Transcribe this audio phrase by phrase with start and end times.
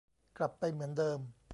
[0.37, 1.19] กลับไปเหมือนเดิม